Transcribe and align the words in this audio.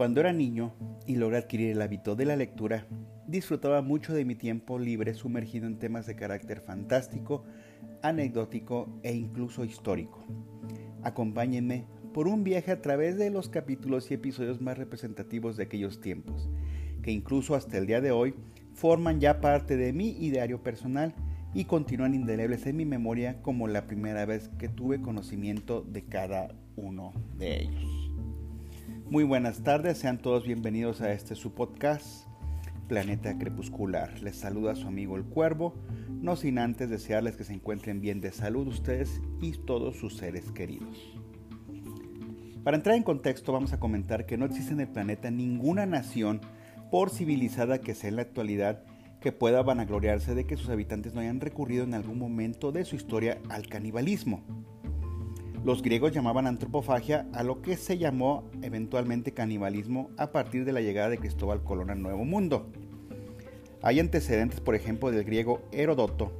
Cuando 0.00 0.20
era 0.20 0.32
niño 0.32 0.72
y 1.06 1.16
logré 1.16 1.36
adquirir 1.36 1.72
el 1.72 1.82
hábito 1.82 2.16
de 2.16 2.24
la 2.24 2.34
lectura, 2.34 2.86
disfrutaba 3.26 3.82
mucho 3.82 4.14
de 4.14 4.24
mi 4.24 4.34
tiempo 4.34 4.78
libre 4.78 5.12
sumergido 5.12 5.66
en 5.66 5.78
temas 5.78 6.06
de 6.06 6.16
carácter 6.16 6.62
fantástico, 6.62 7.44
anecdótico 8.00 8.98
e 9.02 9.12
incluso 9.12 9.62
histórico. 9.62 10.24
Acompáñenme 11.02 11.84
por 12.14 12.28
un 12.28 12.44
viaje 12.44 12.72
a 12.72 12.80
través 12.80 13.18
de 13.18 13.28
los 13.28 13.50
capítulos 13.50 14.10
y 14.10 14.14
episodios 14.14 14.62
más 14.62 14.78
representativos 14.78 15.58
de 15.58 15.64
aquellos 15.64 16.00
tiempos, 16.00 16.48
que 17.02 17.10
incluso 17.10 17.54
hasta 17.54 17.76
el 17.76 17.86
día 17.86 18.00
de 18.00 18.10
hoy 18.10 18.34
forman 18.72 19.20
ya 19.20 19.42
parte 19.42 19.76
de 19.76 19.92
mi 19.92 20.12
ideario 20.12 20.62
personal 20.62 21.14
y 21.52 21.66
continúan 21.66 22.14
indelebles 22.14 22.64
en 22.64 22.78
mi 22.78 22.86
memoria 22.86 23.42
como 23.42 23.68
la 23.68 23.86
primera 23.86 24.24
vez 24.24 24.48
que 24.58 24.70
tuve 24.70 25.02
conocimiento 25.02 25.82
de 25.82 26.06
cada 26.06 26.54
uno 26.74 27.12
de 27.36 27.64
ellos. 27.64 27.99
Muy 29.10 29.24
buenas 29.24 29.64
tardes, 29.64 29.98
sean 29.98 30.18
todos 30.18 30.44
bienvenidos 30.44 31.00
a 31.00 31.10
este 31.10 31.34
su 31.34 31.52
podcast, 31.52 32.28
Planeta 32.86 33.36
Crepuscular. 33.36 34.22
Les 34.22 34.36
saluda 34.36 34.76
su 34.76 34.86
amigo 34.86 35.16
el 35.16 35.24
Cuervo, 35.24 35.74
no 36.08 36.36
sin 36.36 36.60
antes 36.60 36.88
desearles 36.88 37.36
que 37.36 37.42
se 37.42 37.52
encuentren 37.52 38.00
bien 38.00 38.20
de 38.20 38.30
salud 38.30 38.68
ustedes 38.68 39.20
y 39.40 39.50
todos 39.66 39.96
sus 39.96 40.16
seres 40.16 40.52
queridos. 40.52 40.96
Para 42.62 42.76
entrar 42.76 42.94
en 42.94 43.02
contexto 43.02 43.52
vamos 43.52 43.72
a 43.72 43.80
comentar 43.80 44.26
que 44.26 44.38
no 44.38 44.44
existe 44.44 44.74
en 44.74 44.80
el 44.80 44.88
planeta 44.88 45.28
ninguna 45.32 45.86
nación, 45.86 46.40
por 46.92 47.10
civilizada 47.10 47.80
que 47.80 47.96
sea 47.96 48.10
en 48.10 48.16
la 48.16 48.22
actualidad, 48.22 48.84
que 49.20 49.32
pueda 49.32 49.60
vanagloriarse 49.64 50.36
de 50.36 50.46
que 50.46 50.56
sus 50.56 50.68
habitantes 50.68 51.14
no 51.14 51.20
hayan 51.20 51.40
recurrido 51.40 51.82
en 51.82 51.94
algún 51.94 52.20
momento 52.20 52.70
de 52.70 52.84
su 52.84 52.94
historia 52.94 53.38
al 53.48 53.66
canibalismo. 53.66 54.44
Los 55.62 55.82
griegos 55.82 56.12
llamaban 56.12 56.46
antropofagia 56.46 57.26
a 57.34 57.42
lo 57.42 57.60
que 57.60 57.76
se 57.76 57.98
llamó 57.98 58.50
eventualmente 58.62 59.32
canibalismo 59.32 60.10
a 60.16 60.32
partir 60.32 60.64
de 60.64 60.72
la 60.72 60.80
llegada 60.80 61.10
de 61.10 61.18
Cristóbal 61.18 61.62
Colón 61.62 61.90
al 61.90 62.00
Nuevo 62.00 62.24
Mundo. 62.24 62.70
Hay 63.82 64.00
antecedentes, 64.00 64.60
por 64.60 64.74
ejemplo, 64.74 65.10
del 65.10 65.24
griego 65.24 65.60
Herodoto, 65.70 66.32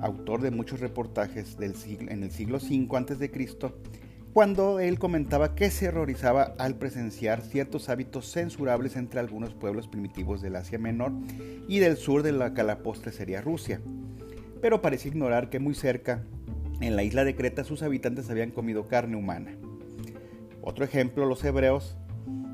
autor 0.00 0.42
de 0.42 0.52
muchos 0.52 0.78
reportajes 0.78 1.56
del 1.58 1.74
en 2.08 2.22
el 2.22 2.30
siglo 2.30 2.58
V 2.58 2.88
a.C., 2.96 3.72
cuando 4.32 4.78
él 4.78 4.98
comentaba 5.00 5.54
que 5.54 5.70
se 5.70 5.88
horrorizaba 5.88 6.54
al 6.58 6.76
presenciar 6.76 7.40
ciertos 7.40 7.88
hábitos 7.88 8.30
censurables 8.30 8.94
entre 8.94 9.18
algunos 9.18 9.54
pueblos 9.54 9.88
primitivos 9.88 10.40
del 10.40 10.56
Asia 10.56 10.78
Menor 10.78 11.12
y 11.66 11.78
del 11.78 11.96
sur 11.96 12.22
de 12.22 12.32
la 12.32 12.52
que 12.54 13.12
sería 13.12 13.40
Rusia. 13.40 13.80
Pero 14.60 14.82
parece 14.82 15.08
ignorar 15.08 15.48
que 15.48 15.58
muy 15.58 15.74
cerca, 15.74 16.22
en 16.80 16.96
la 16.96 17.02
isla 17.02 17.24
de 17.24 17.34
Creta, 17.34 17.64
sus 17.64 17.82
habitantes 17.82 18.30
habían 18.30 18.50
comido 18.50 18.86
carne 18.86 19.16
humana. 19.16 19.56
Otro 20.62 20.84
ejemplo, 20.84 21.26
los 21.26 21.42
hebreos, 21.44 21.96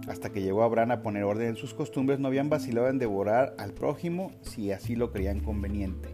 hasta 0.09 0.31
que 0.31 0.43
llegó 0.43 0.63
Abraham 0.63 0.93
a 0.93 1.03
poner 1.03 1.25
orden 1.25 1.49
en 1.49 1.57
sus 1.57 1.75
costumbres, 1.75 2.19
no 2.19 2.29
habían 2.29 2.51
vacilado 2.51 2.89
en 2.89 2.99
devorar 2.99 3.55
al 3.59 3.73
prójimo 3.73 4.33
si 4.43 4.71
así 4.71 4.97
lo 4.97 5.13
creían 5.13 5.41
conveniente. 5.41 6.11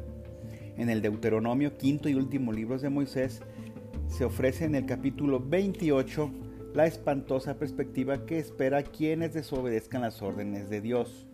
En 0.76 0.90
el 0.90 1.02
Deuteronomio, 1.02 1.76
quinto 1.76 2.08
y 2.08 2.14
último 2.14 2.52
libro 2.52 2.78
de 2.78 2.88
Moisés, 2.88 3.42
se 4.06 4.24
ofrece 4.24 4.64
en 4.64 4.74
el 4.74 4.86
capítulo 4.86 5.40
28 5.40 6.30
la 6.74 6.86
espantosa 6.86 7.58
perspectiva 7.58 8.24
que 8.24 8.38
espera 8.38 8.82
quienes 8.82 9.34
desobedezcan 9.34 10.02
las 10.02 10.22
órdenes 10.22 10.70
de 10.70 10.80
Dios, 10.80 11.26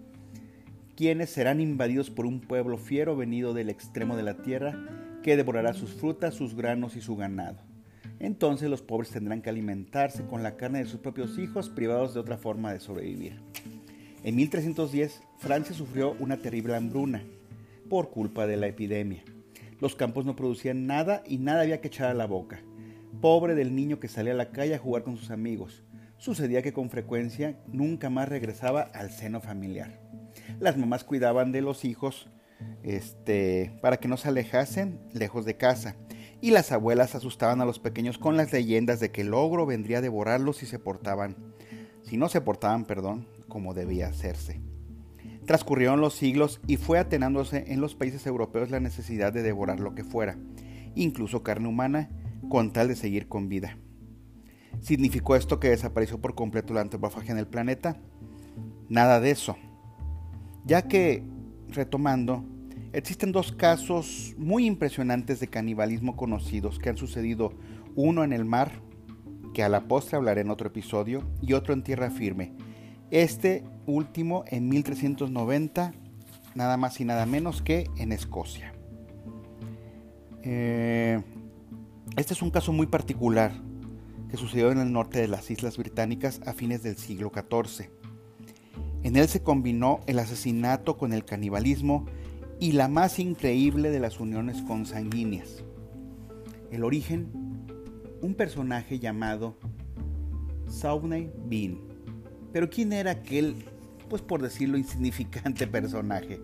quienes 0.96 1.30
serán 1.30 1.60
invadidos 1.60 2.10
por 2.10 2.24
un 2.24 2.40
pueblo 2.40 2.78
fiero 2.78 3.16
venido 3.16 3.52
del 3.52 3.68
extremo 3.68 4.16
de 4.16 4.22
la 4.22 4.38
tierra, 4.38 5.03
que 5.24 5.38
devorará 5.38 5.72
sus 5.72 5.94
frutas, 5.94 6.34
sus 6.34 6.54
granos 6.54 6.96
y 6.96 7.00
su 7.00 7.16
ganado. 7.16 7.56
Entonces 8.20 8.68
los 8.68 8.82
pobres 8.82 9.08
tendrán 9.08 9.40
que 9.40 9.48
alimentarse 9.48 10.26
con 10.26 10.42
la 10.42 10.58
carne 10.58 10.80
de 10.80 10.84
sus 10.84 11.00
propios 11.00 11.38
hijos, 11.38 11.70
privados 11.70 12.12
de 12.12 12.20
otra 12.20 12.36
forma 12.36 12.74
de 12.74 12.78
sobrevivir. 12.78 13.40
En 14.22 14.36
1310, 14.36 15.22
Francia 15.38 15.74
sufrió 15.74 16.14
una 16.20 16.36
terrible 16.36 16.76
hambruna 16.76 17.24
por 17.88 18.10
culpa 18.10 18.46
de 18.46 18.58
la 18.58 18.66
epidemia. 18.66 19.24
Los 19.80 19.96
campos 19.96 20.26
no 20.26 20.36
producían 20.36 20.86
nada 20.86 21.22
y 21.26 21.38
nada 21.38 21.62
había 21.62 21.80
que 21.80 21.88
echar 21.88 22.10
a 22.10 22.14
la 22.14 22.26
boca. 22.26 22.60
Pobre 23.22 23.54
del 23.54 23.74
niño 23.74 24.00
que 24.00 24.08
salía 24.08 24.34
a 24.34 24.36
la 24.36 24.50
calle 24.50 24.74
a 24.74 24.78
jugar 24.78 25.04
con 25.04 25.16
sus 25.16 25.30
amigos. 25.30 25.84
Sucedía 26.18 26.60
que 26.60 26.74
con 26.74 26.90
frecuencia 26.90 27.58
nunca 27.66 28.10
más 28.10 28.28
regresaba 28.28 28.82
al 28.82 29.10
seno 29.10 29.40
familiar. 29.40 30.02
Las 30.60 30.76
mamás 30.76 31.02
cuidaban 31.02 31.50
de 31.50 31.62
los 31.62 31.86
hijos 31.86 32.28
este, 32.82 33.78
para 33.80 33.98
que 33.98 34.08
no 34.08 34.16
se 34.16 34.28
alejasen 34.28 35.00
lejos 35.12 35.44
de 35.44 35.56
casa. 35.56 35.96
Y 36.40 36.50
las 36.50 36.72
abuelas 36.72 37.14
asustaban 37.14 37.60
a 37.60 37.64
los 37.64 37.78
pequeños 37.78 38.18
con 38.18 38.36
las 38.36 38.52
leyendas 38.52 39.00
de 39.00 39.10
que 39.10 39.22
el 39.22 39.32
ogro 39.32 39.64
vendría 39.64 39.98
a 39.98 40.02
devorarlos 40.02 40.58
si 40.58 40.66
se 40.66 40.78
portaban, 40.78 41.36
si 42.02 42.16
no 42.16 42.28
se 42.28 42.40
portaban, 42.40 42.84
perdón, 42.84 43.26
como 43.48 43.72
debía 43.72 44.08
hacerse. 44.08 44.60
Transcurrieron 45.46 46.00
los 46.00 46.14
siglos 46.14 46.60
y 46.66 46.76
fue 46.76 46.98
atenándose 46.98 47.72
en 47.72 47.80
los 47.80 47.94
países 47.94 48.26
europeos 48.26 48.70
la 48.70 48.80
necesidad 48.80 49.32
de 49.32 49.42
devorar 49.42 49.80
lo 49.80 49.94
que 49.94 50.04
fuera, 50.04 50.36
incluso 50.94 51.42
carne 51.42 51.68
humana, 51.68 52.10
con 52.48 52.72
tal 52.72 52.88
de 52.88 52.96
seguir 52.96 53.28
con 53.28 53.48
vida. 53.48 53.78
¿Significó 54.80 55.36
esto 55.36 55.60
que 55.60 55.70
desapareció 55.70 56.20
por 56.20 56.34
completo 56.34 56.74
la 56.74 56.82
antropofagia 56.82 57.32
en 57.32 57.38
el 57.38 57.46
planeta? 57.46 57.96
Nada 58.88 59.20
de 59.20 59.30
eso. 59.30 59.56
Ya 60.66 60.82
que, 60.82 61.22
retomando, 61.68 62.44
existen 62.94 63.32
dos 63.32 63.52
casos 63.52 64.34
muy 64.38 64.66
impresionantes 64.66 65.40
de 65.40 65.48
canibalismo 65.48 66.16
conocidos 66.16 66.78
que 66.78 66.88
han 66.88 66.96
sucedido, 66.96 67.52
uno 67.96 68.24
en 68.24 68.32
el 68.32 68.44
mar, 68.44 68.72
que 69.52 69.62
a 69.62 69.68
la 69.68 69.86
postre 69.86 70.16
hablaré 70.16 70.40
en 70.40 70.50
otro 70.50 70.68
episodio, 70.68 71.22
y 71.42 71.52
otro 71.52 71.74
en 71.74 71.82
tierra 71.82 72.10
firme, 72.10 72.52
este 73.10 73.64
último 73.86 74.44
en 74.46 74.68
1390, 74.68 75.92
nada 76.54 76.76
más 76.76 77.00
y 77.00 77.04
nada 77.04 77.26
menos 77.26 77.62
que 77.62 77.90
en 77.96 78.12
Escocia. 78.12 78.72
Eh, 80.42 81.20
este 82.16 82.34
es 82.34 82.42
un 82.42 82.50
caso 82.50 82.72
muy 82.72 82.86
particular 82.86 83.52
que 84.30 84.36
sucedió 84.36 84.70
en 84.70 84.78
el 84.78 84.92
norte 84.92 85.20
de 85.20 85.28
las 85.28 85.50
Islas 85.50 85.76
Británicas 85.76 86.40
a 86.46 86.52
fines 86.52 86.82
del 86.82 86.96
siglo 86.96 87.32
XIV. 87.32 87.88
En 89.02 89.16
él 89.16 89.28
se 89.28 89.42
combinó 89.42 90.00
el 90.06 90.18
asesinato 90.18 90.96
con 90.96 91.12
el 91.12 91.24
canibalismo 91.24 92.06
y 92.64 92.72
la 92.72 92.88
más 92.88 93.18
increíble 93.18 93.90
de 93.90 94.00
las 94.00 94.20
uniones 94.20 94.62
consanguíneas. 94.62 95.62
El 96.70 96.82
origen, 96.82 97.28
un 98.22 98.34
personaje 98.34 98.98
llamado 98.98 99.58
Sawney 100.66 101.30
Bean 101.44 101.78
pero 102.54 102.70
¿quién 102.70 102.94
era 102.94 103.10
aquel, 103.10 103.54
pues 104.08 104.22
por 104.22 104.40
decirlo, 104.40 104.78
insignificante 104.78 105.66
personaje? 105.66 106.40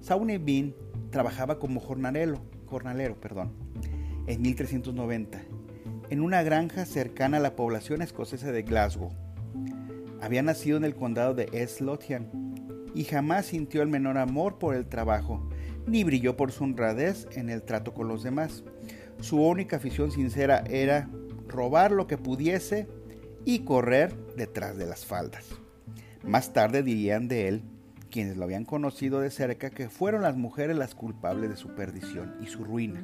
Saune 0.00 0.38
Bean 0.38 0.74
trabajaba 1.10 1.58
como 1.58 1.80
jornalero, 1.80 2.40
jornalero 2.64 3.20
perdón, 3.20 3.52
en 4.26 4.40
1390, 4.40 5.42
en 6.08 6.22
una 6.22 6.42
granja 6.42 6.86
cercana 6.86 7.36
a 7.36 7.40
la 7.40 7.56
población 7.56 8.00
escocesa 8.00 8.52
de 8.52 8.62
Glasgow. 8.62 9.10
Había 10.22 10.42
nacido 10.42 10.78
en 10.78 10.84
el 10.84 10.94
condado 10.94 11.34
de 11.34 11.50
East 11.52 11.82
Lothian 11.82 12.39
y 12.94 13.04
jamás 13.04 13.46
sintió 13.46 13.82
el 13.82 13.88
menor 13.88 14.18
amor 14.18 14.58
por 14.58 14.74
el 14.74 14.86
trabajo, 14.86 15.48
ni 15.86 16.04
brilló 16.04 16.36
por 16.36 16.52
su 16.52 16.64
honradez 16.64 17.26
en 17.32 17.50
el 17.50 17.62
trato 17.62 17.94
con 17.94 18.08
los 18.08 18.22
demás. 18.22 18.64
Su 19.20 19.40
única 19.42 19.76
afición 19.76 20.10
sincera 20.10 20.64
era 20.68 21.08
robar 21.48 21.92
lo 21.92 22.06
que 22.06 22.18
pudiese 22.18 22.88
y 23.44 23.60
correr 23.60 24.14
detrás 24.36 24.76
de 24.76 24.86
las 24.86 25.04
faldas. 25.04 25.46
Más 26.24 26.52
tarde 26.52 26.82
dirían 26.82 27.28
de 27.28 27.48
él, 27.48 27.62
quienes 28.10 28.36
lo 28.36 28.44
habían 28.44 28.64
conocido 28.64 29.20
de 29.20 29.30
cerca, 29.30 29.70
que 29.70 29.88
fueron 29.88 30.22
las 30.22 30.36
mujeres 30.36 30.76
las 30.76 30.94
culpables 30.94 31.50
de 31.50 31.56
su 31.56 31.74
perdición 31.74 32.34
y 32.42 32.46
su 32.46 32.64
ruina. 32.64 33.02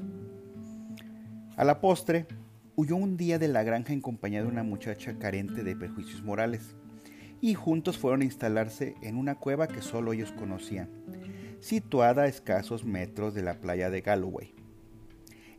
A 1.56 1.64
la 1.64 1.80
postre, 1.80 2.26
huyó 2.74 2.96
un 2.96 3.16
día 3.16 3.38
de 3.38 3.48
la 3.48 3.62
granja 3.62 3.92
en 3.94 4.02
compañía 4.02 4.42
de 4.42 4.48
una 4.48 4.62
muchacha 4.62 5.18
carente 5.18 5.64
de 5.64 5.76
prejuicios 5.76 6.22
morales, 6.22 6.76
y 7.40 7.54
juntos 7.54 7.98
fueron 7.98 8.22
a 8.22 8.24
instalarse 8.24 8.94
en 9.02 9.16
una 9.16 9.36
cueva 9.36 9.68
que 9.68 9.82
solo 9.82 10.12
ellos 10.12 10.32
conocían, 10.32 10.88
situada 11.60 12.22
a 12.22 12.26
escasos 12.26 12.84
metros 12.84 13.34
de 13.34 13.42
la 13.42 13.60
playa 13.60 13.90
de 13.90 14.00
Galloway. 14.00 14.54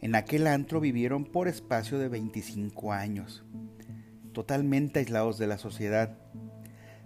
En 0.01 0.15
aquel 0.15 0.47
antro 0.47 0.79
vivieron 0.79 1.25
por 1.25 1.47
espacio 1.47 1.97
de 1.97 2.07
25 2.07 2.93
años, 2.93 3.43
totalmente 4.31 4.99
aislados 4.99 5.37
de 5.37 5.47
la 5.47 5.57
sociedad, 5.57 6.17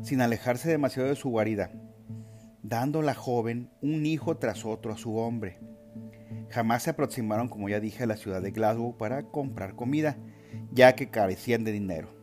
sin 0.02 0.22
alejarse 0.22 0.70
demasiado 0.70 1.08
de 1.08 1.16
su 1.16 1.30
guarida, 1.30 1.72
dando 2.64 3.02
la 3.02 3.14
joven 3.14 3.70
un 3.82 4.06
hijo 4.06 4.38
tras 4.38 4.66
otro 4.66 4.94
a 4.94 4.98
su 4.98 5.18
hombre. 5.18 5.60
Jamás 6.50 6.84
se 6.84 6.90
aproximaron, 6.90 7.48
como 7.48 7.70
ya 7.70 7.80
dije, 7.80 8.04
a 8.04 8.08
la 8.08 8.18
ciudad 8.18 8.42
de 8.42 8.52
Glasgow 8.52 8.98
para 8.98 9.24
comprar 9.24 9.76
comida, 9.76 10.18
ya 10.72 10.96
que 10.96 11.10
carecían 11.10 11.64
de 11.64 11.72
dinero. 11.72 12.21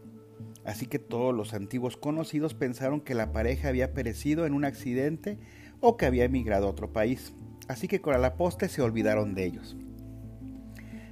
Así 0.64 0.87
que 0.87 0.99
todos 0.99 1.34
los 1.34 1.55
antiguos 1.55 1.96
conocidos 1.96 2.55
pensaron 2.55 3.00
que 3.00 3.14
la 3.14 3.32
pareja 3.32 3.69
había 3.69 3.94
perecido 3.94 4.46
en 4.46 4.55
un 4.55 4.64
accidente 4.64 5.38
o 5.81 5.96
que 5.96 6.06
había 6.06 6.25
emigrado 6.25 6.66
a 6.66 6.70
otro 6.70 6.93
país. 6.93 7.32
Así 7.69 7.88
que 7.88 8.00
con 8.00 8.20
la 8.20 8.37
poste 8.37 8.69
se 8.69 8.82
olvidaron 8.82 9.34
de 9.34 9.44
ellos. 9.44 9.76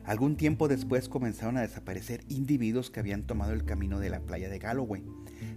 Algún 0.05 0.37
tiempo 0.37 0.69
después 0.69 1.09
comenzaron 1.09 1.57
a 1.57 1.63
desaparecer 1.63 2.23
individuos 2.29 2.91
que 2.91 3.01
habían 3.01 3.25
tomado 3.25 3.53
el 3.53 3.65
camino 3.65 3.99
de 3.99 4.09
la 4.09 4.21
playa 4.21 4.49
de 4.49 4.61
Galloway 4.61 5.03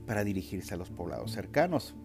para 0.07 0.23
dirigirse 0.23 0.73
a 0.73 0.77
los 0.77 0.89
poblados 0.89 1.31
cercanos. 1.31 1.95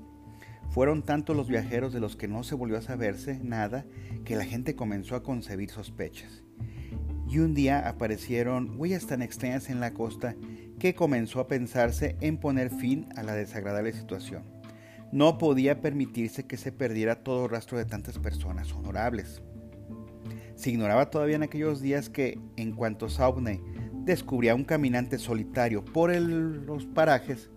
Fueron 0.69 1.03
tantos 1.03 1.37
los 1.37 1.49
viajeros 1.49 1.93
de 1.93 2.01
los 2.01 2.17
que 2.17 2.29
no 2.29 2.45
se 2.45 2.55
volvió 2.55 2.77
a 2.77 2.83
saberse 2.83 3.41
nada 3.43 3.87
que 4.25 4.37
la 4.37 4.45
gente 4.45 4.77
comenzó 4.77 5.17
a 5.17 5.23
concebir 5.23 5.71
sospechas. 5.71 6.43
Y 7.29 7.39
un 7.39 7.55
día 7.55 7.89
aparecieron 7.89 8.79
huellas 8.79 9.07
tan 9.07 9.23
extrañas 9.23 9.71
en 9.71 9.81
la 9.81 9.95
costa 9.95 10.37
que 10.79 10.95
comenzó 10.95 11.41
a 11.41 11.49
pensarse 11.49 12.17
en 12.21 12.39
poner 12.39 12.71
fin 12.71 13.09
a 13.17 13.23
la 13.23 13.35
desagradable 13.35 13.93
situación. 13.93 14.45
No 15.13 15.39
podía 15.39 15.81
permitirse 15.81 16.47
que 16.47 16.57
se 16.57 16.73
perdiera 16.73 17.23
todo 17.23 17.49
rastro 17.49 17.79
de 17.79 17.85
tantas 17.85 18.19
personas 18.19 18.73
honorables. 18.73 19.43
Se 20.57 20.71
ignoraba 20.71 21.11
todavía 21.11 21.37
en 21.37 21.43
aquellos 21.43 21.81
días 21.81 22.11
que, 22.11 22.39
en 22.57 22.73
cuanto 22.73 23.09
Saubney 23.09 23.61
descubría 24.05 24.53
a 24.53 24.57
un 24.57 24.65
caminante 24.65 25.19
solitario 25.19 25.85
por 25.85 26.15
los 26.15 26.85
parajes, 26.87 27.51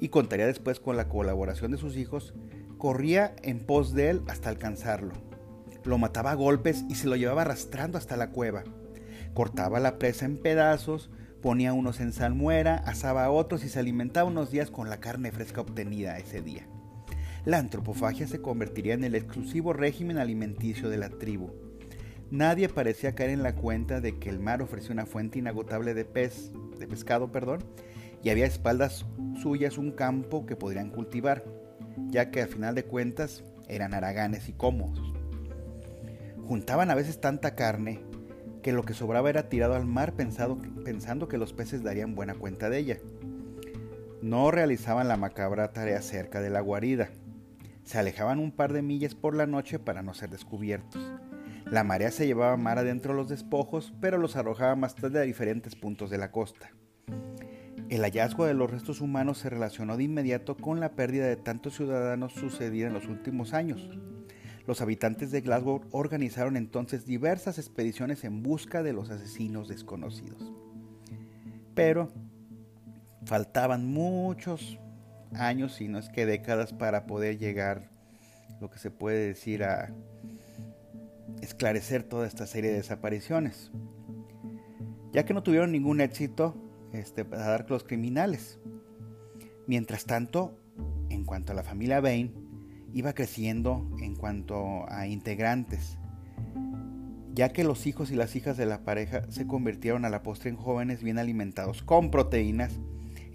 y 0.00 0.08
contaría 0.08 0.46
después 0.46 0.80
con 0.80 0.96
la 0.96 1.08
colaboración 1.08 1.70
de 1.70 1.76
sus 1.76 1.96
hijos, 1.96 2.34
corría 2.78 3.36
en 3.42 3.60
pos 3.60 3.92
de 3.92 4.10
él 4.10 4.22
hasta 4.28 4.48
alcanzarlo. 4.48 5.12
Lo 5.84 5.98
mataba 5.98 6.32
a 6.32 6.34
golpes 6.34 6.84
y 6.88 6.94
se 6.94 7.06
lo 7.06 7.16
llevaba 7.16 7.42
arrastrando 7.42 7.98
hasta 7.98 8.16
la 8.16 8.30
cueva. 8.30 8.64
Cortaba 9.34 9.78
la 9.78 9.98
presa 9.98 10.24
en 10.24 10.38
pedazos, 10.38 11.10
ponía 11.42 11.72
unos 11.72 12.00
en 12.00 12.12
salmuera, 12.12 12.76
asaba 12.86 13.24
a 13.24 13.30
otros 13.30 13.64
y 13.64 13.68
se 13.68 13.78
alimentaba 13.78 14.28
unos 14.28 14.50
días 14.50 14.70
con 14.70 14.90
la 14.90 15.00
carne 15.00 15.32
fresca 15.32 15.60
obtenida 15.60 16.18
ese 16.18 16.42
día. 16.42 16.66
La 17.44 17.58
antropofagia 17.58 18.26
se 18.26 18.42
convertiría 18.42 18.94
en 18.94 19.04
el 19.04 19.14
exclusivo 19.14 19.72
régimen 19.72 20.18
alimenticio 20.18 20.90
de 20.90 20.98
la 20.98 21.08
tribu. 21.08 21.50
Nadie 22.30 22.68
parecía 22.68 23.14
caer 23.14 23.30
en 23.30 23.42
la 23.42 23.56
cuenta 23.56 24.00
de 24.00 24.18
que 24.18 24.28
el 24.28 24.38
mar 24.38 24.62
ofrecía 24.62 24.92
una 24.92 25.06
fuente 25.06 25.38
inagotable 25.38 25.94
de 25.94 26.04
pez, 26.04 26.52
de 26.78 26.86
pescado, 26.86 27.32
perdón, 27.32 27.64
y 28.22 28.30
había 28.30 28.44
a 28.44 28.48
espaldas 28.48 29.06
suyas 29.40 29.78
un 29.78 29.92
campo 29.92 30.44
que 30.44 30.54
podrían 30.54 30.90
cultivar, 30.90 31.44
ya 32.08 32.30
que 32.30 32.42
al 32.42 32.48
final 32.48 32.74
de 32.74 32.84
cuentas 32.84 33.42
eran 33.68 33.94
haraganes 33.94 34.48
y 34.48 34.52
cómodos. 34.52 35.00
Juntaban 36.46 36.90
a 36.90 36.94
veces 36.94 37.20
tanta 37.20 37.54
carne 37.54 38.00
que 38.62 38.72
lo 38.72 38.84
que 38.84 38.94
sobraba 38.94 39.30
era 39.30 39.48
tirado 39.48 39.74
al 39.74 39.86
mar 39.86 40.14
pensando 40.14 41.28
que 41.28 41.38
los 41.38 41.52
peces 41.52 41.82
darían 41.82 42.14
buena 42.14 42.34
cuenta 42.34 42.70
de 42.70 42.78
ella. 42.78 42.98
No 44.22 44.50
realizaban 44.50 45.08
la 45.08 45.16
macabra 45.16 45.72
tarea 45.72 46.02
cerca 46.02 46.40
de 46.40 46.50
la 46.50 46.60
guarida. 46.60 47.10
Se 47.84 47.98
alejaban 47.98 48.38
un 48.38 48.52
par 48.52 48.72
de 48.72 48.82
millas 48.82 49.14
por 49.14 49.34
la 49.34 49.46
noche 49.46 49.78
para 49.78 50.02
no 50.02 50.14
ser 50.14 50.30
descubiertos. 50.30 51.02
La 51.64 51.84
marea 51.84 52.10
se 52.10 52.26
llevaba 52.26 52.56
mar 52.56 52.78
adentro 52.78 53.14
los 53.14 53.28
despojos, 53.28 53.94
pero 54.00 54.18
los 54.18 54.36
arrojaba 54.36 54.76
más 54.76 54.94
tarde 54.94 55.20
a 55.20 55.22
diferentes 55.22 55.74
puntos 55.74 56.10
de 56.10 56.18
la 56.18 56.30
costa. 56.30 56.70
El 57.88 58.02
hallazgo 58.02 58.44
de 58.44 58.54
los 58.54 58.70
restos 58.70 59.00
humanos 59.00 59.38
se 59.38 59.50
relacionó 59.50 59.96
de 59.96 60.04
inmediato 60.04 60.56
con 60.56 60.80
la 60.80 60.92
pérdida 60.92 61.26
de 61.26 61.36
tantos 61.36 61.76
ciudadanos 61.76 62.32
sucedida 62.32 62.88
en 62.88 62.92
los 62.92 63.06
últimos 63.06 63.54
años. 63.54 63.88
Los 64.66 64.80
habitantes 64.80 65.30
de 65.30 65.40
Glasgow 65.40 65.82
organizaron 65.90 66.56
entonces 66.56 67.06
diversas 67.06 67.58
expediciones 67.58 68.24
en 68.24 68.42
busca 68.42 68.82
de 68.82 68.92
los 68.92 69.10
asesinos 69.10 69.68
desconocidos. 69.68 70.52
Pero 71.74 72.12
faltaban 73.24 73.86
muchos 73.86 74.78
años, 75.32 75.74
si 75.74 75.88
no 75.88 75.98
es 75.98 76.08
que 76.08 76.26
décadas, 76.26 76.72
para 76.72 77.06
poder 77.06 77.38
llegar, 77.38 77.90
lo 78.60 78.70
que 78.70 78.78
se 78.78 78.90
puede 78.90 79.26
decir, 79.26 79.64
a 79.64 79.94
esclarecer 81.40 82.02
toda 82.02 82.26
esta 82.26 82.46
serie 82.46 82.70
de 82.70 82.76
desapariciones. 82.76 83.70
Ya 85.12 85.24
que 85.24 85.34
no 85.34 85.42
tuvieron 85.42 85.72
ningún 85.72 86.00
éxito, 86.00 86.54
este, 86.92 87.22
a 87.22 87.24
dar 87.36 87.66
con 87.66 87.74
los 87.74 87.84
criminales. 87.84 88.58
Mientras 89.66 90.04
tanto, 90.04 90.58
en 91.08 91.24
cuanto 91.24 91.52
a 91.52 91.54
la 91.54 91.62
familia 91.62 92.00
Bain, 92.00 92.49
iba 92.92 93.12
creciendo 93.12 93.88
en 94.00 94.14
cuanto 94.14 94.90
a 94.90 95.06
integrantes, 95.06 95.98
ya 97.34 97.50
que 97.50 97.64
los 97.64 97.86
hijos 97.86 98.10
y 98.10 98.16
las 98.16 98.34
hijas 98.36 98.56
de 98.56 98.66
la 98.66 98.84
pareja 98.84 99.30
se 99.30 99.46
convirtieron 99.46 100.04
a 100.04 100.10
la 100.10 100.22
postre 100.22 100.50
en 100.50 100.56
jóvenes 100.56 101.02
bien 101.02 101.18
alimentados 101.18 101.82
con 101.82 102.10
proteínas 102.10 102.80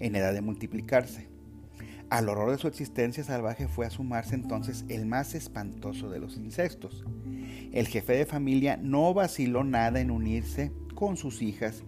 en 0.00 0.16
edad 0.16 0.32
de 0.32 0.42
multiplicarse. 0.42 1.28
Al 2.08 2.28
horror 2.28 2.52
de 2.52 2.58
su 2.58 2.68
existencia 2.68 3.24
salvaje 3.24 3.66
fue 3.66 3.84
a 3.84 3.90
sumarse 3.90 4.36
entonces 4.36 4.84
el 4.88 5.06
más 5.06 5.34
espantoso 5.34 6.08
de 6.08 6.20
los 6.20 6.36
insectos. 6.36 7.04
El 7.72 7.88
jefe 7.88 8.12
de 8.12 8.26
familia 8.26 8.78
no 8.80 9.12
vaciló 9.12 9.64
nada 9.64 10.00
en 10.00 10.12
unirse 10.12 10.70
con 10.94 11.16
sus 11.16 11.42
hijas 11.42 11.82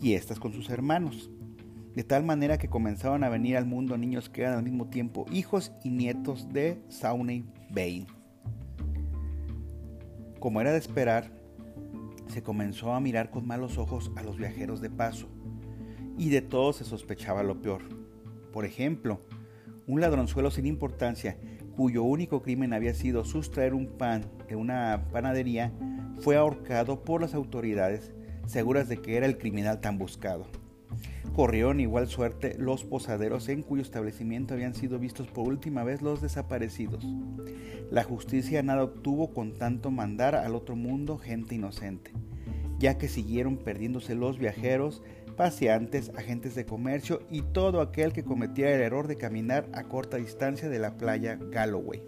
y 0.00 0.14
estas 0.14 0.38
con 0.38 0.52
sus 0.52 0.70
hermanos. 0.70 1.28
De 1.94 2.02
tal 2.02 2.24
manera 2.24 2.58
que 2.58 2.68
comenzaron 2.68 3.22
a 3.22 3.28
venir 3.28 3.56
al 3.56 3.66
mundo 3.66 3.96
niños 3.96 4.28
que 4.28 4.42
eran 4.42 4.54
al 4.54 4.64
mismo 4.64 4.88
tiempo 4.88 5.26
hijos 5.30 5.72
y 5.84 5.90
nietos 5.90 6.52
de 6.52 6.82
Sauney 6.88 7.44
Bain. 7.70 8.06
Como 10.40 10.60
era 10.60 10.72
de 10.72 10.78
esperar, 10.78 11.30
se 12.26 12.42
comenzó 12.42 12.92
a 12.92 13.00
mirar 13.00 13.30
con 13.30 13.46
malos 13.46 13.78
ojos 13.78 14.10
a 14.16 14.22
los 14.22 14.36
viajeros 14.36 14.80
de 14.80 14.90
paso, 14.90 15.28
y 16.18 16.30
de 16.30 16.42
todos 16.42 16.76
se 16.76 16.84
sospechaba 16.84 17.44
lo 17.44 17.62
peor. 17.62 17.82
Por 18.52 18.64
ejemplo, 18.64 19.20
un 19.86 20.00
ladronzuelo 20.00 20.50
sin 20.50 20.66
importancia, 20.66 21.38
cuyo 21.76 22.02
único 22.02 22.42
crimen 22.42 22.72
había 22.72 22.94
sido 22.94 23.24
sustraer 23.24 23.72
un 23.72 23.86
pan 23.86 24.24
de 24.48 24.56
una 24.56 25.04
panadería, 25.12 25.72
fue 26.18 26.36
ahorcado 26.36 27.04
por 27.04 27.20
las 27.20 27.34
autoridades 27.34 28.12
seguras 28.46 28.88
de 28.88 28.98
que 29.00 29.16
era 29.16 29.26
el 29.26 29.38
criminal 29.38 29.80
tan 29.80 29.96
buscado. 29.96 30.46
Corrieron 31.34 31.80
igual 31.80 32.06
suerte 32.06 32.56
los 32.58 32.84
posaderos 32.84 33.48
en 33.48 33.62
cuyo 33.62 33.82
establecimiento 33.82 34.54
habían 34.54 34.74
sido 34.74 34.98
vistos 34.98 35.26
por 35.26 35.48
última 35.48 35.82
vez 35.82 36.00
los 36.00 36.22
desaparecidos. 36.22 37.04
La 37.90 38.04
justicia 38.04 38.62
nada 38.62 38.84
obtuvo 38.84 39.32
con 39.32 39.52
tanto 39.52 39.90
mandar 39.90 40.34
al 40.34 40.54
otro 40.54 40.76
mundo 40.76 41.18
gente 41.18 41.54
inocente, 41.54 42.12
ya 42.78 42.98
que 42.98 43.08
siguieron 43.08 43.56
perdiéndose 43.56 44.14
los 44.14 44.38
viajeros, 44.38 45.02
paseantes, 45.36 46.12
agentes 46.16 46.54
de 46.54 46.66
comercio 46.66 47.20
y 47.30 47.42
todo 47.42 47.80
aquel 47.80 48.12
que 48.12 48.24
cometiera 48.24 48.74
el 48.74 48.82
error 48.82 49.08
de 49.08 49.16
caminar 49.16 49.68
a 49.72 49.84
corta 49.84 50.16
distancia 50.16 50.68
de 50.68 50.78
la 50.78 50.96
playa 50.96 51.36
Galloway. 51.50 52.02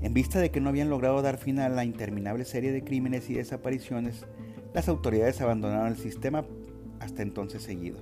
En 0.00 0.14
vista 0.14 0.38
de 0.38 0.50
que 0.50 0.60
no 0.60 0.68
habían 0.68 0.90
logrado 0.90 1.22
dar 1.22 1.38
fin 1.38 1.58
a 1.58 1.68
la 1.68 1.84
interminable 1.84 2.44
serie 2.44 2.70
de 2.70 2.84
crímenes 2.84 3.28
y 3.30 3.34
desapariciones, 3.34 4.26
las 4.74 4.88
autoridades 4.88 5.40
abandonaron 5.40 5.88
el 5.88 5.96
sistema 5.96 6.44
hasta 7.08 7.22
entonces 7.22 7.62
seguido. 7.62 7.98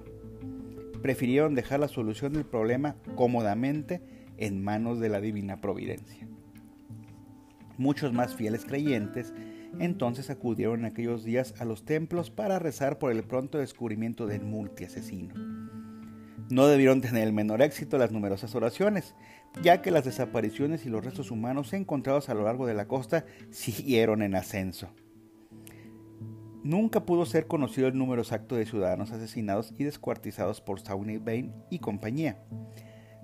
Prefirieron 1.00 1.54
dejar 1.54 1.80
la 1.80 1.88
solución 1.88 2.32
del 2.32 2.44
problema 2.44 2.96
cómodamente 3.14 4.02
en 4.36 4.62
manos 4.62 4.98
de 4.98 5.08
la 5.08 5.20
divina 5.20 5.60
providencia. 5.60 6.26
Muchos 7.78 8.12
más 8.12 8.34
fieles 8.34 8.64
creyentes 8.64 9.32
entonces 9.78 10.30
acudieron 10.30 10.80
en 10.80 10.86
aquellos 10.86 11.22
días 11.22 11.54
a 11.60 11.64
los 11.64 11.84
templos 11.84 12.30
para 12.30 12.58
rezar 12.58 12.98
por 12.98 13.12
el 13.12 13.22
pronto 13.22 13.58
descubrimiento 13.58 14.26
del 14.26 14.42
multiasesino. 14.42 15.34
No 16.48 16.66
debieron 16.66 17.00
tener 17.00 17.26
el 17.26 17.32
menor 17.32 17.62
éxito 17.62 17.98
las 17.98 18.12
numerosas 18.12 18.54
oraciones, 18.54 19.14
ya 19.62 19.82
que 19.82 19.90
las 19.90 20.04
desapariciones 20.04 20.84
y 20.86 20.88
los 20.88 21.04
restos 21.04 21.30
humanos 21.30 21.72
encontrados 21.72 22.28
a 22.28 22.34
lo 22.34 22.44
largo 22.44 22.66
de 22.66 22.74
la 22.74 22.88
costa 22.88 23.24
siguieron 23.50 24.22
en 24.22 24.34
ascenso. 24.34 24.88
Nunca 26.66 27.06
pudo 27.06 27.26
ser 27.26 27.46
conocido 27.46 27.86
el 27.86 27.96
número 27.96 28.22
exacto 28.22 28.56
de 28.56 28.66
ciudadanos 28.66 29.12
asesinados 29.12 29.72
y 29.78 29.84
descuartizados 29.84 30.60
por 30.60 30.80
Sawney 30.80 31.18
Bain 31.18 31.54
y 31.70 31.78
compañía. 31.78 32.42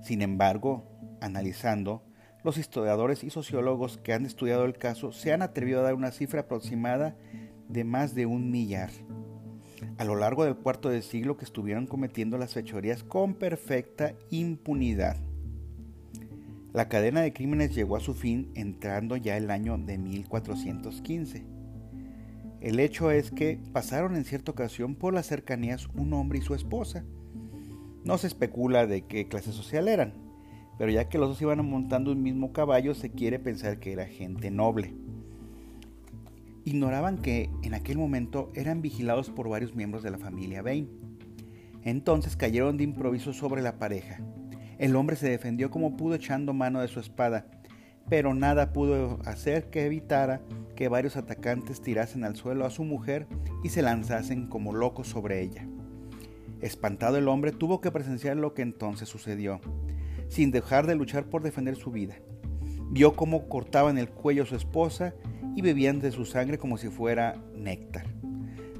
Sin 0.00 0.22
embargo, 0.22 0.86
analizando, 1.20 2.04
los 2.44 2.56
historiadores 2.56 3.24
y 3.24 3.30
sociólogos 3.30 3.98
que 3.98 4.12
han 4.12 4.26
estudiado 4.26 4.64
el 4.64 4.78
caso 4.78 5.10
se 5.10 5.32
han 5.32 5.42
atrevido 5.42 5.80
a 5.80 5.82
dar 5.82 5.94
una 5.94 6.12
cifra 6.12 6.42
aproximada 6.42 7.16
de 7.68 7.82
más 7.82 8.14
de 8.14 8.26
un 8.26 8.52
millar. 8.52 8.90
A 9.98 10.04
lo 10.04 10.14
largo 10.14 10.44
del 10.44 10.54
cuarto 10.54 10.88
de 10.88 11.02
siglo 11.02 11.36
que 11.36 11.44
estuvieron 11.44 11.88
cometiendo 11.88 12.38
las 12.38 12.54
fechorías 12.54 13.02
con 13.02 13.34
perfecta 13.34 14.14
impunidad. 14.30 15.16
La 16.72 16.88
cadena 16.88 17.22
de 17.22 17.32
crímenes 17.32 17.74
llegó 17.74 17.96
a 17.96 18.00
su 18.00 18.14
fin 18.14 18.52
entrando 18.54 19.16
ya 19.16 19.36
el 19.36 19.50
año 19.50 19.78
de 19.78 19.98
1415 19.98 21.61
el 22.62 22.78
hecho 22.78 23.10
es 23.10 23.32
que 23.32 23.58
pasaron 23.72 24.14
en 24.14 24.24
cierta 24.24 24.52
ocasión 24.52 24.94
por 24.94 25.12
las 25.12 25.26
cercanías 25.26 25.88
un 25.96 26.12
hombre 26.12 26.38
y 26.38 26.42
su 26.42 26.54
esposa. 26.54 27.04
No 28.04 28.18
se 28.18 28.28
especula 28.28 28.86
de 28.86 29.02
qué 29.02 29.26
clase 29.26 29.50
social 29.50 29.88
eran, 29.88 30.12
pero 30.78 30.92
ya 30.92 31.08
que 31.08 31.18
los 31.18 31.30
dos 31.30 31.42
iban 31.42 31.68
montando 31.68 32.12
un 32.12 32.22
mismo 32.22 32.52
caballo, 32.52 32.94
se 32.94 33.10
quiere 33.10 33.40
pensar 33.40 33.80
que 33.80 33.92
era 33.92 34.06
gente 34.06 34.52
noble. 34.52 34.94
Ignoraban 36.64 37.18
que 37.18 37.50
en 37.64 37.74
aquel 37.74 37.98
momento 37.98 38.52
eran 38.54 38.80
vigilados 38.80 39.28
por 39.28 39.48
varios 39.48 39.74
miembros 39.74 40.04
de 40.04 40.12
la 40.12 40.18
familia 40.18 40.62
Bain. 40.62 40.88
Entonces 41.82 42.36
cayeron 42.36 42.76
de 42.76 42.84
improviso 42.84 43.32
sobre 43.32 43.60
la 43.60 43.80
pareja. 43.80 44.20
El 44.78 44.94
hombre 44.94 45.16
se 45.16 45.28
defendió 45.28 45.72
como 45.72 45.96
pudo 45.96 46.14
echando 46.14 46.52
mano 46.52 46.80
de 46.80 46.86
su 46.86 47.00
espada, 47.00 47.44
pero 48.08 48.34
nada 48.34 48.72
pudo 48.72 49.18
hacer 49.24 49.68
que 49.68 49.84
evitara 49.84 50.42
que 50.74 50.88
varios 50.88 51.16
atacantes 51.16 51.80
tirasen 51.80 52.24
al 52.24 52.36
suelo 52.36 52.64
a 52.66 52.70
su 52.70 52.84
mujer 52.84 53.26
y 53.62 53.68
se 53.68 53.82
lanzasen 53.82 54.46
como 54.46 54.72
locos 54.72 55.08
sobre 55.08 55.40
ella. 55.42 55.66
Espantado 56.60 57.18
el 57.18 57.28
hombre 57.28 57.52
tuvo 57.52 57.80
que 57.80 57.90
presenciar 57.90 58.36
lo 58.36 58.54
que 58.54 58.62
entonces 58.62 59.08
sucedió, 59.08 59.60
sin 60.28 60.50
dejar 60.50 60.86
de 60.86 60.94
luchar 60.94 61.24
por 61.24 61.42
defender 61.42 61.76
su 61.76 61.90
vida. 61.90 62.16
Vio 62.90 63.14
cómo 63.14 63.48
cortaban 63.48 63.98
el 63.98 64.08
cuello 64.08 64.44
a 64.44 64.46
su 64.46 64.54
esposa 64.54 65.14
y 65.56 65.62
bebían 65.62 65.98
de 65.98 66.12
su 66.12 66.24
sangre 66.24 66.58
como 66.58 66.78
si 66.78 66.88
fuera 66.88 67.42
néctar. 67.54 68.06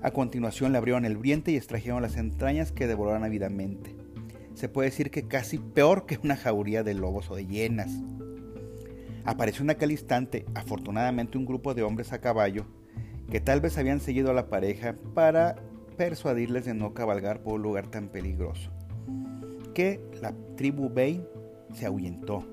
A 0.02 0.10
continuación 0.10 0.72
le 0.72 0.78
abrieron 0.78 1.04
el 1.04 1.16
vientre 1.16 1.52
y 1.52 1.56
extrajeron 1.56 2.02
las 2.02 2.16
entrañas 2.16 2.72
que 2.72 2.86
devoraron 2.86 3.24
ávidamente. 3.24 3.94
Se 4.54 4.68
puede 4.68 4.90
decir 4.90 5.10
que 5.10 5.28
casi 5.28 5.58
peor 5.58 6.06
que 6.06 6.18
una 6.22 6.36
jauría 6.36 6.82
de 6.82 6.94
lobos 6.94 7.30
o 7.30 7.36
de 7.36 7.46
hienas. 7.46 7.90
Apareció 9.24 9.62
en 9.62 9.70
aquel 9.70 9.92
instante, 9.92 10.44
afortunadamente, 10.54 11.38
un 11.38 11.46
grupo 11.46 11.74
de 11.74 11.82
hombres 11.82 12.12
a 12.12 12.20
caballo 12.20 12.66
que 13.30 13.40
tal 13.40 13.60
vez 13.60 13.78
habían 13.78 14.00
seguido 14.00 14.30
a 14.30 14.34
la 14.34 14.48
pareja 14.48 14.96
para 15.14 15.56
persuadirles 15.96 16.64
de 16.64 16.74
no 16.74 16.92
cabalgar 16.92 17.42
por 17.42 17.54
un 17.54 17.62
lugar 17.62 17.86
tan 17.86 18.08
peligroso. 18.08 18.70
Que 19.74 20.00
la 20.20 20.34
tribu 20.56 20.90
Bain 20.90 21.24
se 21.72 21.86
ahuyentó. 21.86 22.44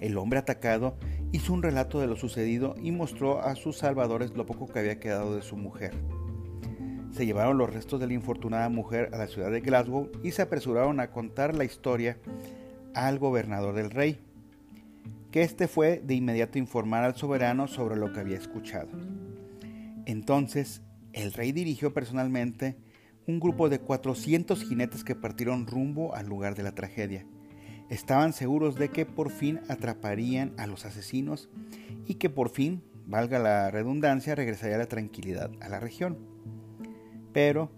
El 0.00 0.18
hombre 0.18 0.38
atacado 0.38 0.96
hizo 1.32 1.52
un 1.52 1.62
relato 1.62 2.00
de 2.00 2.06
lo 2.06 2.16
sucedido 2.16 2.74
y 2.80 2.92
mostró 2.92 3.42
a 3.42 3.56
sus 3.56 3.78
salvadores 3.78 4.34
lo 4.36 4.46
poco 4.46 4.66
que 4.66 4.78
había 4.78 5.00
quedado 5.00 5.34
de 5.34 5.42
su 5.42 5.56
mujer. 5.56 5.94
Se 7.12 7.26
llevaron 7.26 7.58
los 7.58 7.72
restos 7.72 7.98
de 8.00 8.06
la 8.06 8.14
infortunada 8.14 8.68
mujer 8.68 9.10
a 9.12 9.18
la 9.18 9.26
ciudad 9.26 9.50
de 9.50 9.60
Glasgow 9.60 10.10
y 10.22 10.32
se 10.32 10.42
apresuraron 10.42 11.00
a 11.00 11.10
contar 11.10 11.54
la 11.54 11.64
historia 11.64 12.18
al 12.94 13.18
gobernador 13.18 13.74
del 13.74 13.90
rey 13.90 14.18
que 15.32 15.42
éste 15.42 15.66
fue 15.66 16.00
de 16.04 16.14
inmediato 16.14 16.58
informar 16.58 17.04
al 17.04 17.16
soberano 17.16 17.66
sobre 17.66 17.96
lo 17.96 18.12
que 18.12 18.20
había 18.20 18.36
escuchado. 18.36 18.90
Entonces, 20.04 20.82
el 21.14 21.32
rey 21.32 21.52
dirigió 21.52 21.94
personalmente 21.94 22.76
un 23.26 23.40
grupo 23.40 23.68
de 23.68 23.80
400 23.80 24.62
jinetes 24.62 25.04
que 25.04 25.14
partieron 25.14 25.66
rumbo 25.66 26.14
al 26.14 26.26
lugar 26.26 26.54
de 26.54 26.62
la 26.62 26.74
tragedia. 26.74 27.26
Estaban 27.88 28.32
seguros 28.34 28.76
de 28.76 28.90
que 28.90 29.06
por 29.06 29.30
fin 29.30 29.60
atraparían 29.68 30.52
a 30.58 30.66
los 30.66 30.84
asesinos 30.84 31.48
y 32.06 32.14
que 32.14 32.30
por 32.30 32.50
fin, 32.50 32.82
valga 33.06 33.38
la 33.38 33.70
redundancia, 33.70 34.34
regresaría 34.34 34.78
la 34.78 34.86
tranquilidad 34.86 35.50
a 35.60 35.68
la 35.68 35.80
región. 35.80 36.18
Pero, 37.32 37.72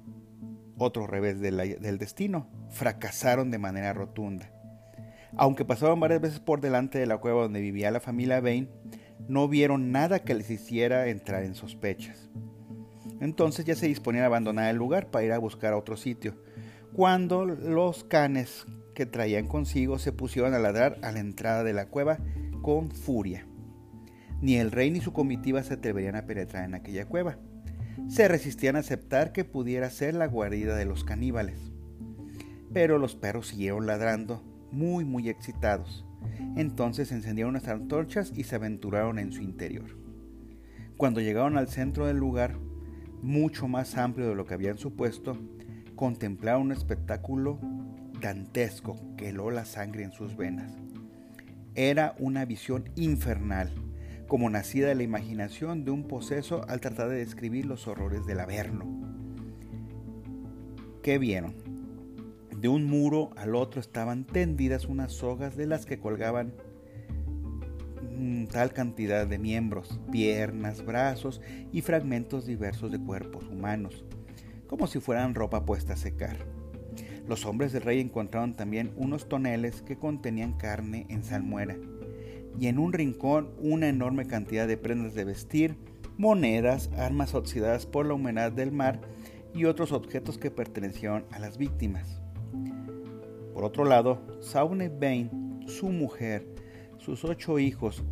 otro 0.76 1.06
revés 1.06 1.40
del 1.40 1.99
destino, 1.99 2.49
fracasaron 2.70 3.50
de 3.52 3.58
manera 3.58 3.92
rotunda. 3.92 4.53
Aunque 5.37 5.64
pasaban 5.64 5.99
varias 5.99 6.21
veces 6.21 6.41
por 6.41 6.61
delante 6.61 6.99
de 6.99 7.07
la 7.07 7.19
cueva 7.19 7.43
donde 7.43 7.61
vivía 7.61 7.91
la 7.91 8.00
familia 8.00 8.41
Bain, 8.41 8.69
no 9.29 9.49
vieron 9.49 9.91
nada 9.91 10.21
que 10.21 10.35
les 10.35 10.50
hiciera 10.50 11.09
entrar 11.09 11.43
en 11.43 11.55
sospechas. 11.55 12.31
Entonces 13.21 13.64
ya 13.64 13.75
se 13.75 13.87
disponían 13.87 14.25
a 14.25 14.26
abandonar 14.26 14.71
el 14.71 14.76
lugar 14.76 15.11
para 15.11 15.25
ir 15.25 15.33
a 15.33 15.38
buscar 15.38 15.73
otro 15.73 15.97
sitio, 15.97 16.37
cuando 16.93 17.45
los 17.45 18.05
canes 18.05 18.67
que 18.95 19.07
traían 19.07 19.49
consigo 19.49 19.99
se 19.99 20.12
pusieron 20.12 20.55
a 20.55 20.59
ladrar 20.59 20.99
a 21.03 21.11
la 21.11 21.21
entrada 21.21 21.64
de 21.64 21.73
la 21.73 21.87
cueva 21.87 22.19
con 22.62 22.91
furia. 22.91 23.47
Ni 24.41 24.57
el 24.57 24.71
rey 24.71 24.91
ni 24.91 25.00
su 25.00 25.12
comitiva 25.12 25.62
se 25.62 25.75
atreverían 25.75 26.17
a 26.17 26.26
penetrar 26.26 26.64
en 26.64 26.75
aquella 26.75 27.07
cueva. 27.07 27.38
Se 28.09 28.29
resistían 28.29 28.76
a 28.76 28.81
aceptar 28.81 29.33
que 29.33 29.45
pudiera 29.45 29.91
ser 29.91 30.14
la 30.14 30.26
guarida 30.26 30.76
de 30.76 30.85
los 30.85 31.03
caníbales. 31.03 31.73
Pero 32.73 32.99
los 32.99 33.17
perros 33.17 33.49
siguieron 33.49 33.87
ladrando 33.87 34.43
muy 34.75 35.04
muy 35.04 35.28
excitados. 35.28 36.04
Entonces 36.57 37.12
encendieron 37.12 37.50
unas 37.50 37.69
antorchas 37.69 38.33
y 38.35 38.45
se 38.45 38.57
aventuraron 38.57 39.19
en 39.19 39.33
su 39.33 39.43
interior. 39.43 39.97
Cuando 40.97 41.21
llegaron 41.21 41.57
al 41.57 41.69
centro 41.69 42.07
del 42.07 42.19
lugar, 42.19 42.57
mucho 43.23 43.69
más 43.69 43.97
amplio 43.97 44.28
de 44.28 44.35
lo 44.35 44.47
que 44.47 44.54
habían 44.54 44.78
supuesto, 44.78 45.38
contemplaron 45.97 46.62
un 46.62 46.73
espectáculo 46.73 47.59
dantesco 48.21 48.97
que 49.16 49.31
heló 49.31 49.50
la 49.50 49.64
sangre 49.64 50.04
en 50.04 50.12
sus 50.12 50.37
venas. 50.37 50.73
Era 51.75 52.14
una 52.19 52.45
visión 52.45 52.90
infernal, 52.97 53.73
como 54.28 54.49
nacida 54.50 54.88
de 54.88 54.95
la 54.95 55.02
imaginación 55.02 55.85
de 55.85 55.90
un 55.90 56.07
poseso 56.07 56.64
al 56.69 56.81
tratar 56.81 57.09
de 57.09 57.16
describir 57.16 57.66
los 57.66 57.88
horrores 57.88 58.25
del 58.26 58.40
Averno. 58.40 58.87
¿Qué 61.02 61.19
vieron? 61.19 61.63
De 62.64 62.71
un 62.71 62.87
muro 62.87 63.28
al 63.37 63.56
otro 63.56 63.78
estaban 63.78 64.25
tendidas 64.25 64.87
unas 64.87 65.12
sogas 65.12 65.54
de 65.54 65.66
las 65.66 65.85
que 65.85 65.99
colgaban 65.99 66.54
mm, 68.16 68.47
tal 68.47 68.73
cantidad 68.73 69.26
de 69.26 69.37
miembros, 69.37 70.00
piernas, 70.11 70.83
brazos 70.83 71.42
y 71.73 71.83
fragmentos 71.83 72.47
diversos 72.47 72.90
de 72.90 72.99
cuerpos 72.99 73.44
humanos, 73.50 74.06
como 74.66 74.87
si 74.87 74.99
fueran 74.99 75.35
ropa 75.35 75.66
puesta 75.66 75.92
a 75.92 75.99
secar. 75.99 76.38
Los 77.28 77.44
hombres 77.44 77.71
del 77.75 77.83
rey 77.83 78.00
encontraron 78.00 78.54
también 78.54 78.94
unos 78.97 79.28
toneles 79.28 79.83
que 79.83 79.99
contenían 79.99 80.54
carne 80.54 81.04
en 81.11 81.23
salmuera, 81.23 81.76
y 82.59 82.68
en 82.68 82.78
un 82.78 82.94
rincón 82.94 83.50
una 83.59 83.90
enorme 83.90 84.26
cantidad 84.26 84.66
de 84.66 84.78
prendas 84.78 85.12
de 85.12 85.25
vestir, 85.25 85.76
monedas, 86.16 86.88
armas 86.97 87.35
oxidadas 87.35 87.85
por 87.85 88.06
la 88.06 88.14
humedad 88.14 88.52
del 88.52 88.73
mar 88.73 89.02
y 89.52 89.66
otros 89.66 89.92
objetos 89.92 90.38
que 90.38 90.50
pertenecieron 90.50 91.26
a 91.30 91.38
las 91.38 91.59
víctimas. 91.59 92.24
Por 93.55 93.65
otro 93.65 93.85
lado, 93.85 94.21
Saune 94.41 94.89
Bain, 94.89 95.65
su 95.69 95.89
mujer, 95.89 96.45
sus 96.99 97.25
ocho 97.25 97.59
hijos, 97.59 98.03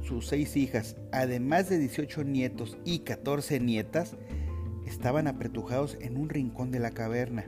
sus 0.00 0.26
seis 0.26 0.56
hijas, 0.56 0.96
además 1.12 1.68
de 1.68 1.78
18 1.78 2.24
nietos 2.24 2.78
y 2.84 3.00
14 3.00 3.60
nietas, 3.60 4.16
estaban 4.86 5.26
apretujados 5.26 5.98
en 6.00 6.16
un 6.16 6.30
rincón 6.30 6.70
de 6.70 6.78
la 6.78 6.92
caverna, 6.92 7.44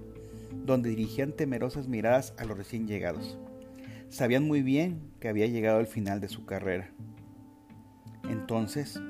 donde 0.66 0.90
dirigían 0.90 1.33
temerosas 1.33 1.88
miradas 1.88 2.35
a 2.37 2.45
los 2.45 2.59
recién 2.59 2.87
llegados. 2.87 3.38
Sabían 4.11 4.47
muy 4.47 4.62
bien 4.62 5.12
que 5.18 5.28
había 5.28 5.47
llegado 5.47 5.80
el 5.80 5.87
final 5.87 6.21
de 6.21 6.28
su 6.28 6.45
carrera. 6.45 6.90
Entonces, 8.28 9.00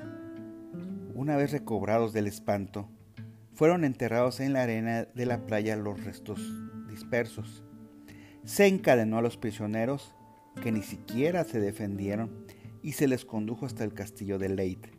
una 1.13 1.35
vez 1.35 1.51
recobrados 1.51 2.13
del 2.13 2.27
espanto, 2.27 2.87
fueron 3.53 3.83
enterrados 3.83 4.39
en 4.39 4.53
la 4.53 4.63
arena 4.63 5.05
de 5.13 5.25
la 5.25 5.45
playa 5.45 5.75
los 5.75 6.03
restos 6.05 6.68
se 8.43 8.67
encadenó 8.67 9.17
a 9.17 9.21
los 9.21 9.37
prisioneros 9.37 10.15
que 10.61 10.71
ni 10.71 10.81
siquiera 10.81 11.43
se 11.43 11.59
defendieron 11.59 12.45
y 12.81 12.93
se 12.93 13.07
les 13.07 13.25
condujo 13.25 13.65
hasta 13.65 13.83
el 13.83 13.93
castillo 13.93 14.39
de 14.39 14.49
Leyte. 14.49 14.91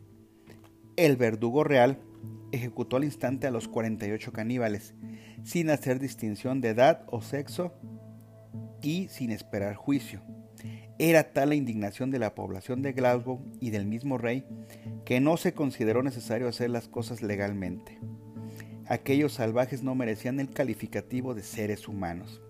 El 0.95 1.17
verdugo 1.17 1.63
real 1.63 1.99
ejecutó 2.51 2.97
al 2.97 3.03
instante 3.03 3.47
a 3.47 3.51
los 3.51 3.67
48 3.67 4.31
caníbales, 4.31 4.93
sin 5.43 5.69
hacer 5.69 5.99
distinción 5.99 6.61
de 6.61 6.69
edad 6.69 7.05
o 7.07 7.21
sexo 7.21 7.73
y 8.81 9.07
sin 9.09 9.31
esperar 9.31 9.75
juicio. 9.75 10.21
Era 10.99 11.33
tal 11.33 11.49
la 11.49 11.55
indignación 11.55 12.11
de 12.11 12.19
la 12.19 12.35
población 12.35 12.81
de 12.81 12.93
Glasgow 12.93 13.41
y 13.59 13.71
del 13.71 13.85
mismo 13.85 14.17
rey 14.17 14.45
que 15.05 15.19
no 15.19 15.37
se 15.37 15.53
consideró 15.53 16.03
necesario 16.03 16.47
hacer 16.47 16.69
las 16.69 16.87
cosas 16.87 17.23
legalmente. 17.23 17.99
Aquellos 18.91 19.31
salvajes 19.31 19.83
no 19.83 19.95
merecían 19.95 20.41
el 20.41 20.49
calificativo 20.49 21.33
de 21.33 21.43
seres 21.43 21.87
humanos. 21.87 22.41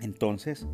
Entonces, 0.00 0.66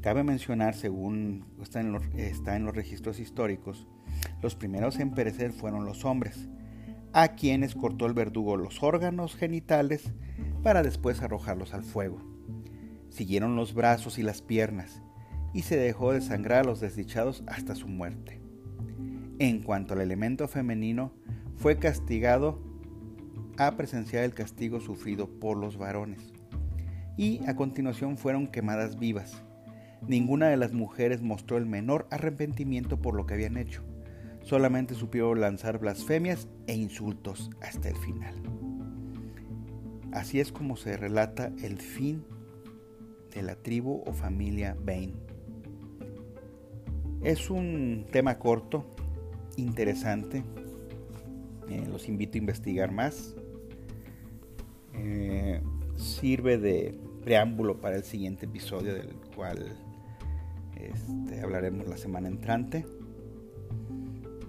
cabe 0.00 0.24
mencionar, 0.24 0.74
según 0.74 1.44
está 1.60 1.80
en, 1.80 1.92
los, 1.92 2.74
registros 2.74 3.20
históricos, 3.20 3.86
los 4.40 4.54
primeros 4.54 4.98
en 4.98 5.10
perecer 5.10 5.52
fueron 5.52 5.84
los 5.84 6.06
hombres, 6.06 6.48
a 7.12 7.34
quienes 7.34 7.74
cortó 7.74 8.06
el 8.06 8.14
verdugo 8.14 8.56
los 8.56 8.82
órganos 8.82 9.36
genitales 9.36 10.10
para 10.62 10.82
después 10.82 11.20
arrojarlos 11.20 11.74
al 11.74 11.82
fuego. 11.82 12.18
Siguieron 13.10 13.56
los 13.56 13.74
brazos 13.74 14.18
y 14.18 14.22
las 14.22 14.40
piernas, 14.40 15.02
y 15.52 15.64
se 15.64 15.76
dejó 15.76 16.14
de 16.14 16.22
sangrar 16.22 16.60
a 16.60 16.64
los 16.64 16.80
desdichados 16.80 17.44
hasta 17.46 17.74
su 17.74 17.88
muerte. 17.88 18.40
En 19.38 19.60
cuanto 19.60 19.92
al 19.92 20.00
elemento 20.00 20.48
femenino, 20.48 21.12
fue 21.56 21.78
castigado 21.78 22.67
a 23.58 23.76
presenciar 23.76 24.24
el 24.24 24.34
castigo 24.34 24.80
sufrido 24.80 25.28
por 25.28 25.56
los 25.56 25.76
varones 25.76 26.32
y 27.18 27.44
a 27.46 27.56
continuación 27.56 28.16
fueron 28.16 28.46
quemadas 28.46 28.98
vivas. 28.98 29.42
Ninguna 30.06 30.46
de 30.46 30.56
las 30.56 30.72
mujeres 30.72 31.20
mostró 31.20 31.58
el 31.58 31.66
menor 31.66 32.06
arrepentimiento 32.10 33.02
por 33.02 33.14
lo 33.14 33.26
que 33.26 33.34
habían 33.34 33.56
hecho. 33.56 33.82
Solamente 34.42 34.94
supieron 34.94 35.40
lanzar 35.40 35.78
blasfemias 35.78 36.48
e 36.68 36.74
insultos 36.74 37.50
hasta 37.60 37.88
el 37.88 37.96
final. 37.96 38.34
Así 40.12 40.38
es 40.38 40.52
como 40.52 40.76
se 40.76 40.96
relata 40.96 41.52
el 41.62 41.78
fin 41.78 42.24
de 43.34 43.42
la 43.42 43.56
tribu 43.56 44.04
o 44.06 44.12
familia 44.12 44.76
Bain. 44.84 45.14
Es 47.22 47.50
un 47.50 48.06
tema 48.12 48.38
corto, 48.38 48.88
interesante. 49.56 50.44
Eh, 51.68 51.84
los 51.90 52.08
invito 52.08 52.36
a 52.36 52.38
investigar 52.38 52.92
más. 52.92 53.34
Eh, 54.98 55.60
sirve 55.96 56.58
de 56.58 56.98
preámbulo 57.24 57.80
para 57.80 57.96
el 57.96 58.04
siguiente 58.04 58.46
episodio 58.46 58.94
del 58.94 59.14
cual 59.34 59.76
este, 60.76 61.40
hablaremos 61.40 61.86
la 61.88 61.96
semana 61.96 62.28
entrante. 62.28 62.84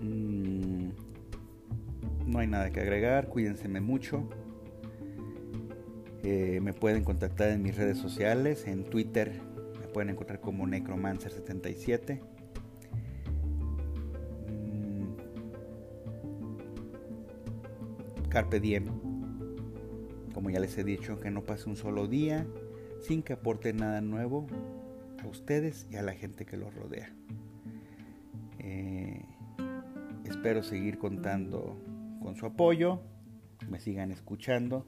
Mm, 0.02 0.90
no 2.28 2.40
hay 2.40 2.48
nada 2.48 2.72
que 2.72 2.80
agregar, 2.80 3.28
cuídense 3.28 3.68
mucho. 3.68 4.30
Eh, 6.24 6.60
me 6.62 6.74
pueden 6.74 7.04
contactar 7.04 7.50
en 7.50 7.62
mis 7.64 7.76
redes 7.76 7.98
sociales, 7.98 8.68
en 8.68 8.84
Twitter 8.84 9.42
me 9.80 9.88
pueden 9.88 10.10
encontrar 10.12 10.40
como 10.40 10.68
Necromancer77. 10.68 12.20
Mm. 14.48 15.16
Carpe 18.30 18.60
diem. 18.60 19.09
Como 20.40 20.52
ya 20.52 20.62
les 20.62 20.78
he 20.78 20.86
dicho, 20.86 21.20
que 21.20 21.32
no 21.32 21.44
pase 21.44 21.68
un 21.68 21.76
solo 21.76 22.08
día 22.08 22.48
sin 23.02 23.24
que 23.24 23.34
aporte 23.34 23.74
nada 23.74 24.00
nuevo 24.00 24.48
a 25.22 25.28
ustedes 25.28 25.86
y 25.92 25.98
a 25.98 26.02
la 26.02 26.14
gente 26.14 26.46
que 26.46 26.56
los 26.56 26.74
rodea. 26.74 27.14
Eh, 28.60 29.22
espero 30.24 30.64
seguir 30.64 30.98
contando 30.98 31.78
con 32.24 32.38
su 32.38 32.46
apoyo, 32.46 33.02
me 33.70 33.82
sigan 33.82 34.14
escuchando. 34.14 34.86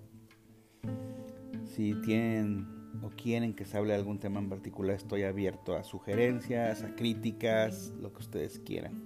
Si 1.65 1.95
tienen 1.95 2.65
o 3.01 3.09
quieren 3.09 3.53
que 3.53 3.65
se 3.65 3.75
hable 3.75 3.91
de 3.91 3.99
algún 3.99 4.19
tema 4.19 4.39
en 4.39 4.47
particular, 4.47 4.95
estoy 4.95 5.23
abierto 5.23 5.75
a 5.75 5.83
sugerencias, 5.83 6.81
a 6.81 6.95
críticas, 6.95 7.93
lo 8.01 8.13
que 8.13 8.19
ustedes 8.19 8.57
quieran. 8.59 9.03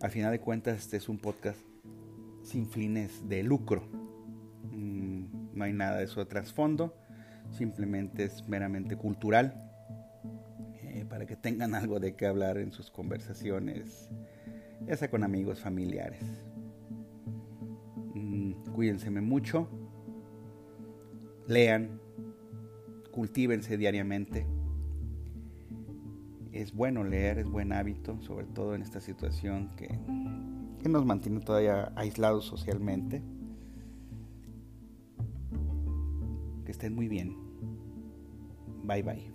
Al 0.00 0.10
final 0.10 0.32
de 0.32 0.40
cuentas, 0.40 0.78
este 0.78 0.96
es 0.96 1.06
un 1.06 1.18
podcast 1.18 1.60
sin 2.42 2.64
fines 2.64 3.28
de 3.28 3.42
lucro. 3.42 4.07
No 5.58 5.64
hay 5.64 5.72
nada 5.72 5.98
de 5.98 6.04
eso 6.04 6.26
trasfondo, 6.26 6.94
simplemente 7.50 8.24
es 8.24 8.48
meramente 8.48 8.96
cultural 8.96 9.68
para 11.08 11.26
que 11.26 11.36
tengan 11.36 11.74
algo 11.74 12.00
de 12.00 12.14
qué 12.14 12.26
hablar 12.26 12.58
en 12.58 12.72
sus 12.72 12.90
conversaciones, 12.90 14.08
ya 14.86 14.96
sea 14.96 15.10
con 15.10 15.24
amigos, 15.24 15.60
familiares. 15.60 16.22
Mm, 18.14 18.52
cuídense 18.74 19.10
mucho, 19.10 19.68
lean, 21.46 22.00
cultívense 23.10 23.76
diariamente. 23.76 24.46
Es 26.52 26.72
bueno 26.72 27.04
leer, 27.04 27.38
es 27.38 27.48
buen 27.48 27.72
hábito, 27.72 28.20
sobre 28.20 28.46
todo 28.46 28.74
en 28.74 28.82
esta 28.82 29.00
situación 29.00 29.70
que 29.76 30.88
nos 30.88 31.04
mantiene 31.04 31.40
todavía 31.40 31.92
aislados 31.96 32.44
socialmente. 32.44 33.22
estén 36.78 36.94
muy 36.94 37.08
bien. 37.08 37.36
Bye 38.84 39.02
bye. 39.02 39.32